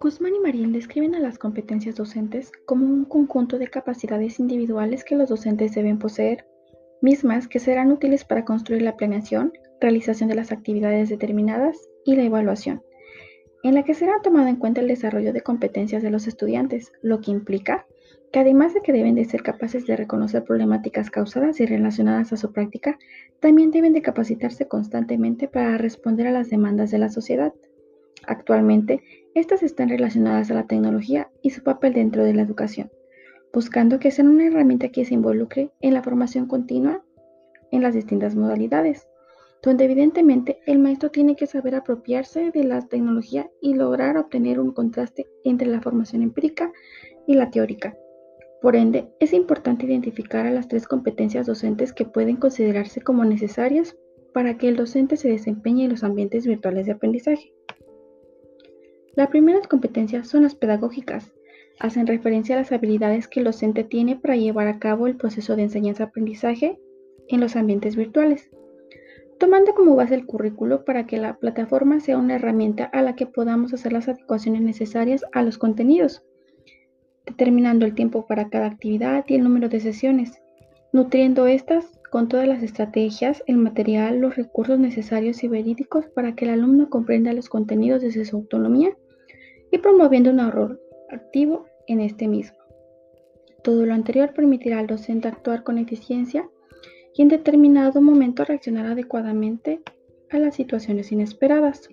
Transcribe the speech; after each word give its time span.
Guzmán 0.00 0.34
y 0.34 0.40
Marín 0.40 0.72
describen 0.72 1.14
a 1.14 1.20
las 1.20 1.38
competencias 1.38 1.96
docentes 1.96 2.52
como 2.66 2.86
un 2.86 3.04
conjunto 3.04 3.58
de 3.58 3.68
capacidades 3.68 4.40
individuales 4.40 5.04
que 5.04 5.14
los 5.14 5.28
docentes 5.28 5.74
deben 5.74 5.98
poseer, 5.98 6.46
mismas 7.02 7.48
que 7.48 7.58
serán 7.58 7.92
útiles 7.92 8.24
para 8.24 8.44
construir 8.44 8.82
la 8.82 8.96
planeación, 8.96 9.52
realización 9.80 10.28
de 10.28 10.36
las 10.36 10.52
actividades 10.52 11.08
determinadas 11.08 11.88
y 12.04 12.16
la 12.16 12.24
evaluación, 12.24 12.82
en 13.62 13.74
la 13.74 13.82
que 13.84 13.94
será 13.94 14.22
tomado 14.22 14.48
en 14.48 14.56
cuenta 14.56 14.80
el 14.80 14.88
desarrollo 14.88 15.32
de 15.32 15.42
competencias 15.42 16.02
de 16.02 16.10
los 16.10 16.26
estudiantes, 16.26 16.92
lo 17.02 17.20
que 17.20 17.30
implica 17.30 17.86
que 18.32 18.38
además 18.38 18.74
de 18.74 18.80
que 18.80 18.92
deben 18.92 19.16
de 19.16 19.24
ser 19.24 19.42
capaces 19.42 19.86
de 19.86 19.96
reconocer 19.96 20.44
problemáticas 20.44 21.10
causadas 21.10 21.60
y 21.60 21.66
relacionadas 21.66 22.32
a 22.32 22.36
su 22.36 22.52
práctica, 22.52 22.98
también 23.40 23.70
deben 23.70 23.92
de 23.92 24.02
capacitarse 24.02 24.68
constantemente 24.68 25.48
para 25.48 25.78
responder 25.78 26.28
a 26.28 26.32
las 26.32 26.48
demandas 26.48 26.90
de 26.90 26.98
la 26.98 27.08
sociedad. 27.08 27.52
Actualmente, 28.26 29.02
estas 29.34 29.62
están 29.62 29.88
relacionadas 29.88 30.50
a 30.50 30.54
la 30.54 30.66
tecnología 30.66 31.30
y 31.42 31.50
su 31.50 31.62
papel 31.62 31.94
dentro 31.94 32.22
de 32.24 32.34
la 32.34 32.42
educación, 32.42 32.90
buscando 33.52 33.98
que 33.98 34.10
sean 34.10 34.28
una 34.28 34.46
herramienta 34.46 34.90
que 34.90 35.04
se 35.04 35.14
involucre 35.14 35.70
en 35.80 35.94
la 35.94 36.02
formación 36.02 36.46
continua 36.46 37.02
en 37.72 37.82
las 37.82 37.94
distintas 37.94 38.36
modalidades, 38.36 39.08
donde 39.62 39.84
evidentemente 39.84 40.60
el 40.66 40.78
maestro 40.78 41.10
tiene 41.10 41.36
que 41.36 41.46
saber 41.46 41.74
apropiarse 41.74 42.50
de 42.50 42.64
la 42.64 42.80
tecnología 42.82 43.50
y 43.60 43.74
lograr 43.74 44.16
obtener 44.16 44.58
un 44.58 44.72
contraste 44.72 45.26
entre 45.44 45.68
la 45.68 45.80
formación 45.80 46.22
empírica 46.22 46.72
y 47.26 47.34
la 47.34 47.50
teórica. 47.50 47.94
Por 48.60 48.76
ende, 48.76 49.08
es 49.20 49.32
importante 49.32 49.86
identificar 49.86 50.46
a 50.46 50.50
las 50.50 50.68
tres 50.68 50.86
competencias 50.86 51.46
docentes 51.46 51.94
que 51.94 52.04
pueden 52.04 52.36
considerarse 52.36 53.00
como 53.00 53.24
necesarias 53.24 53.96
para 54.34 54.58
que 54.58 54.68
el 54.68 54.76
docente 54.76 55.16
se 55.16 55.30
desempeñe 55.30 55.84
en 55.84 55.90
los 55.90 56.04
ambientes 56.04 56.46
virtuales 56.46 56.84
de 56.86 56.92
aprendizaje. 56.92 57.54
Las 59.14 59.28
primeras 59.28 59.66
competencias 59.66 60.28
son 60.28 60.42
las 60.42 60.54
pedagógicas. 60.54 61.32
Hacen 61.78 62.06
referencia 62.06 62.54
a 62.54 62.58
las 62.58 62.70
habilidades 62.70 63.28
que 63.28 63.40
el 63.40 63.46
docente 63.46 63.82
tiene 63.82 64.16
para 64.16 64.36
llevar 64.36 64.68
a 64.68 64.78
cabo 64.78 65.06
el 65.06 65.16
proceso 65.16 65.56
de 65.56 65.62
enseñanza-aprendizaje 65.62 66.78
en 67.28 67.40
los 67.40 67.56
ambientes 67.56 67.96
virtuales, 67.96 68.50
tomando 69.38 69.74
como 69.74 69.96
base 69.96 70.14
el 70.14 70.26
currículo 70.26 70.84
para 70.84 71.06
que 71.06 71.16
la 71.16 71.38
plataforma 71.38 72.00
sea 72.00 72.18
una 72.18 72.34
herramienta 72.34 72.84
a 72.84 73.00
la 73.00 73.16
que 73.16 73.26
podamos 73.26 73.72
hacer 73.72 73.94
las 73.94 74.08
adecuaciones 74.08 74.60
necesarias 74.60 75.24
a 75.32 75.42
los 75.42 75.56
contenidos, 75.56 76.22
determinando 77.30 77.86
el 77.86 77.94
tiempo 77.94 78.26
para 78.26 78.48
cada 78.48 78.66
actividad 78.66 79.24
y 79.28 79.34
el 79.34 79.42
número 79.42 79.68
de 79.68 79.80
sesiones, 79.80 80.42
nutriendo 80.92 81.46
estas 81.46 82.00
con 82.10 82.28
todas 82.28 82.48
las 82.48 82.62
estrategias, 82.62 83.42
el 83.46 83.56
material, 83.56 84.18
los 84.18 84.36
recursos 84.36 84.78
necesarios 84.78 85.44
y 85.44 85.48
verídicos 85.48 86.06
para 86.08 86.34
que 86.34 86.44
el 86.44 86.50
alumno 86.50 86.90
comprenda 86.90 87.32
los 87.32 87.48
contenidos 87.48 88.02
desde 88.02 88.24
su 88.24 88.36
autonomía 88.36 88.96
y 89.70 89.78
promoviendo 89.78 90.30
un 90.30 90.40
ahorro 90.40 90.78
activo 91.10 91.66
en 91.86 92.00
este 92.00 92.26
mismo. 92.26 92.58
Todo 93.62 93.86
lo 93.86 93.94
anterior 93.94 94.32
permitirá 94.34 94.80
al 94.80 94.88
docente 94.88 95.28
actuar 95.28 95.62
con 95.62 95.78
eficiencia 95.78 96.48
y 97.14 97.22
en 97.22 97.28
determinado 97.28 98.00
momento 98.00 98.44
reaccionar 98.44 98.86
adecuadamente 98.86 99.80
a 100.30 100.38
las 100.38 100.56
situaciones 100.56 101.12
inesperadas. 101.12 101.88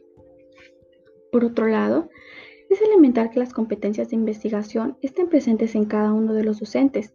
Por 1.31 1.45
otro 1.45 1.67
lado, 1.67 2.09
es 2.69 2.81
elemental 2.81 3.29
que 3.29 3.39
las 3.39 3.53
competencias 3.53 4.09
de 4.09 4.15
investigación 4.15 4.97
estén 5.01 5.29
presentes 5.29 5.75
en 5.75 5.85
cada 5.85 6.13
uno 6.13 6.33
de 6.33 6.43
los 6.43 6.59
docentes, 6.59 7.13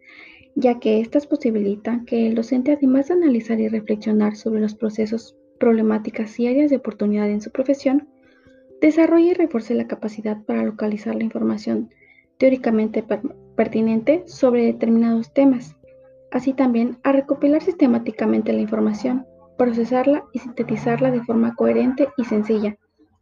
ya 0.55 0.78
que 0.78 1.00
éstas 1.00 1.27
posibilitan 1.27 2.05
que 2.05 2.27
el 2.27 2.34
docente, 2.34 2.72
además 2.72 3.09
de 3.09 3.14
analizar 3.14 3.61
y 3.61 3.69
reflexionar 3.69 4.36
sobre 4.36 4.61
los 4.61 4.75
procesos, 4.75 5.36
problemáticas 5.59 6.39
y 6.41 6.48
áreas 6.48 6.70
de 6.70 6.77
oportunidad 6.77 7.31
en 7.31 7.41
su 7.41 7.50
profesión, 7.50 8.09
desarrolle 8.81 9.27
y 9.27 9.34
refuerce 9.34 9.75
la 9.75 9.86
capacidad 9.86 10.42
para 10.44 10.64
localizar 10.64 11.14
la 11.14 11.25
información 11.25 11.91
teóricamente 12.38 13.04
pertinente 13.54 14.25
sobre 14.27 14.65
determinados 14.65 15.32
temas, 15.32 15.77
así 16.32 16.53
también 16.53 16.98
a 17.04 17.12
recopilar 17.12 17.62
sistemáticamente 17.62 18.53
la 18.53 18.62
información, 18.62 19.25
procesarla 19.56 20.25
y 20.32 20.41
sintetizarla 20.41 21.12
de 21.12 21.22
forma 21.22 21.54
coherente 21.54 22.09
y 22.16 22.25
sencilla, 22.25 22.77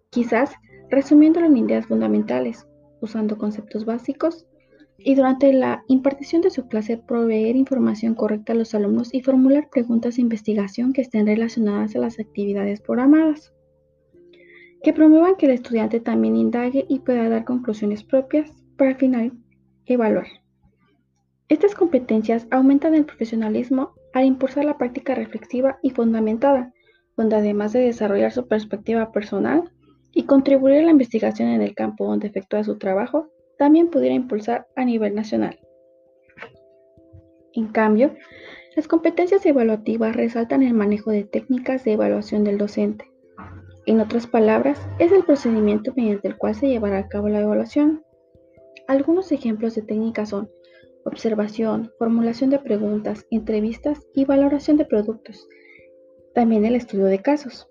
quizás 0.09 0.53
resumiéndolo 0.91 1.47
en 1.47 1.57
ideas 1.57 1.87
fundamentales, 1.87 2.67
usando 3.01 3.39
conceptos 3.39 3.85
básicos 3.85 4.47
y 4.99 5.15
durante 5.15 5.53
la 5.53 5.83
impartición 5.89 6.43
de 6.43 6.51
su 6.51 6.69
clase 6.69 6.99
proveer 6.99 7.57
información 7.57 8.15
correcta 8.15 8.53
a 8.53 8.57
los 8.57 8.75
alumnos 8.75 9.15
y 9.15 9.23
formular 9.23 9.71
preguntas 9.71 10.17
de 10.17 10.23
investigación 10.23 10.93
que 10.93 11.01
estén 11.01 11.27
relacionadas 11.27 11.97
a 11.97 12.01
las 12.01 12.19
actividades 12.19 12.81
programadas, 12.81 13.53
que 14.83 14.93
promuevan 14.93 15.37
que 15.37 15.47
el 15.47 15.53
estudiante 15.53 16.01
también 16.01 16.37
indague 16.37 16.85
y 16.89 17.01
pueda 17.01 17.29
dar 17.29 17.45
conclusiones 17.45 18.05
propias 18.05 18.51
para 18.77 18.91
al 18.91 18.97
final 18.97 19.33
evaluar. 19.87 20.27
Estas 21.49 21.75
competencias 21.75 22.47
aumentan 22.51 22.95
el 22.95 23.07
profesionalismo 23.07 23.95
al 24.13 24.25
impulsar 24.25 24.65
la 24.65 24.79
práctica 24.79 25.15
reflexiva 25.15 25.79
y 25.83 25.91
fundamentada, 25.91 26.73
donde 27.17 27.37
además 27.37 27.73
de 27.73 27.81
desarrollar 27.81 28.33
su 28.33 28.47
perspectiva 28.47 29.13
personal 29.13 29.71
y 30.13 30.25
contribuir 30.25 30.81
a 30.81 30.83
la 30.83 30.91
investigación 30.91 31.49
en 31.49 31.63
el 31.63 31.75
campo 31.75 32.07
donde 32.07 32.29
efectúa 32.29 32.65
su 32.65 32.79
trabajo, 32.79 33.29
también 33.59 33.91
pudiera 33.91 34.15
impulsar 34.15 34.67
a 34.77 34.85
nivel 34.85 35.15
nacional. 35.15 35.59
En 37.53 37.69
cambio, 37.69 38.15
las 38.77 38.87
competencias 38.87 39.45
evaluativas 39.45 40.15
resaltan 40.15 40.63
el 40.63 40.75
manejo 40.75 41.11
de 41.11 41.25
técnicas 41.25 41.85
de 41.85 41.93
evaluación 41.93 42.45
del 42.45 42.59
docente. 42.59 43.11
En 43.87 44.01
otras 44.01 44.27
palabras, 44.27 44.81
es 44.99 45.11
el 45.11 45.25
procedimiento 45.25 45.93
mediante 45.97 46.29
el 46.29 46.37
cual 46.37 46.55
se 46.55 46.69
llevará 46.69 46.99
a 46.99 47.09
cabo 47.09 47.29
la 47.29 47.41
evaluación. 47.41 48.05
Algunos 48.87 49.33
ejemplos 49.33 49.75
de 49.75 49.83
técnicas 49.83 50.29
son 50.29 50.49
observación, 51.05 51.91
formulación 51.99 52.51
de 52.51 52.59
preguntas, 52.59 53.27
entrevistas 53.31 54.07
y 54.15 54.25
valoración 54.25 54.77
de 54.77 54.85
productos. 54.85 55.49
También 56.35 56.65
el 56.65 56.75
estudio 56.75 57.07
de 57.07 57.21
casos. 57.21 57.70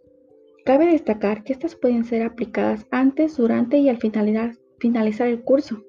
Cabe 0.65 0.87
destacar 0.87 1.43
que 1.43 1.53
estas 1.53 1.75
pueden 1.75 2.05
ser 2.05 2.23
aplicadas 2.23 2.85
antes, 2.91 3.37
durante 3.37 3.77
y 3.77 3.89
al 3.89 3.97
finalizar, 3.97 5.27
el 5.27 5.41
curso. 5.41 5.83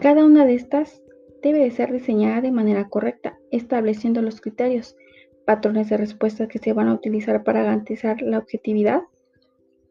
Cada 0.00 0.24
una 0.24 0.44
de 0.44 0.54
estas 0.54 1.02
debe 1.42 1.60
de 1.60 1.70
ser 1.70 1.92
diseñada 1.92 2.40
de 2.40 2.52
manera 2.52 2.88
correcta, 2.88 3.38
estableciendo 3.50 4.22
los 4.22 4.40
criterios, 4.40 4.96
patrones 5.44 5.88
de 5.88 5.96
respuesta 5.96 6.48
que 6.48 6.58
se 6.58 6.72
van 6.72 6.88
a 6.88 6.94
utilizar 6.94 7.44
para 7.44 7.62
garantizar 7.62 8.20
la 8.20 8.38
objetividad 8.38 9.02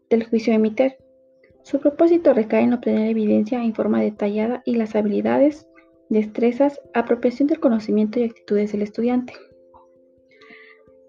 del 0.10 0.28
juicio 0.28 0.54
emitir. 0.54 0.98
Su 1.64 1.80
propósito 1.80 2.34
recae 2.34 2.64
en 2.64 2.74
obtener 2.74 3.10
evidencia 3.10 3.64
en 3.64 3.74
forma 3.74 4.02
detallada 4.02 4.62
y 4.66 4.76
las 4.76 4.96
habilidades, 4.96 5.68
destrezas, 6.10 6.80
apropiación 6.94 7.48
del 7.48 7.60
conocimiento 7.60 8.20
y 8.20 8.24
actitudes 8.24 8.72
del 8.72 8.84
estudiante, 8.84 9.34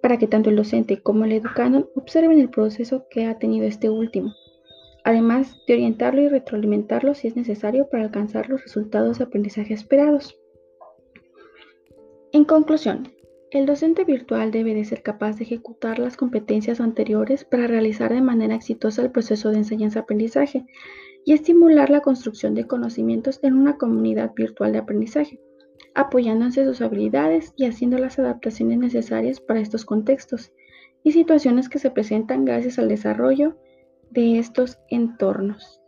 para 0.07 0.19
que 0.19 0.29
tanto 0.29 0.51
el 0.51 0.57
docente 0.57 1.03
como 1.03 1.25
el 1.25 1.33
educando 1.33 1.91
observen 1.97 2.39
el 2.39 2.49
proceso 2.49 3.09
que 3.11 3.27
ha 3.27 3.41
tenido 3.41 3.67
este 3.67 3.91
último 3.91 4.33
además 5.03 5.57
de 5.67 5.75
orientarlo 5.75 6.23
y 6.23 6.29
retroalimentarlo 6.29 7.13
si 7.15 7.27
es 7.27 7.35
necesario 7.35 7.89
para 7.89 8.05
alcanzar 8.05 8.49
los 8.49 8.63
resultados 8.63 9.19
de 9.19 9.25
aprendizaje 9.25 9.75
esperados. 9.75 10.39
En 12.31 12.45
conclusión, 12.45 13.09
el 13.51 13.67
docente 13.67 14.05
virtual 14.05 14.53
debe 14.53 14.75
de 14.75 14.85
ser 14.85 15.03
capaz 15.03 15.39
de 15.39 15.45
ejecutar 15.45 15.99
las 15.99 16.17
competencias 16.17 16.81
anteriores 16.81 17.45
para 17.45 17.67
realizar 17.67 18.13
de 18.13 18.21
manera 18.21 18.55
exitosa 18.55 19.03
el 19.03 19.11
proceso 19.11 19.51
de 19.51 19.59
enseñanza-aprendizaje 19.59 20.67
y 21.25 21.33
estimular 21.33 21.91
la 21.91 22.01
construcción 22.01 22.55
de 22.55 22.69
conocimientos 22.69 23.41
en 23.43 23.55
una 23.55 23.77
comunidad 23.77 24.35
virtual 24.35 24.71
de 24.71 24.79
aprendizaje, 24.79 25.41
apoyándose 25.95 26.65
sus 26.65 26.81
habilidades 26.81 27.53
y 27.57 27.67
haciendo 27.67 27.99
las 27.99 28.19
adaptaciones 28.19 28.79
necesarias 28.79 29.41
para 29.41 29.61
estos 29.61 29.85
contextos 29.85 30.53
y 31.03 31.13
situaciones 31.13 31.69
que 31.69 31.79
se 31.79 31.91
presentan 31.91 32.45
gracias 32.45 32.79
al 32.79 32.89
desarrollo 32.89 33.57
de 34.11 34.39
estos 34.39 34.79
entornos. 34.89 35.81